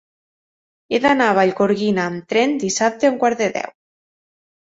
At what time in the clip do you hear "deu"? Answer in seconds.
3.59-3.71